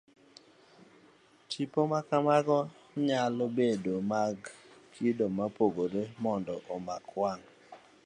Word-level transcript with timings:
Tipo 1.49 1.81
ma 1.91 1.99
kamago 2.09 2.59
nyalobedo 3.05 3.93
mag 4.11 4.37
kido 4.93 5.25
mopogore 5.37 6.01
mondo 6.23 6.53
omak 6.75 7.05
wang'. 7.19 7.47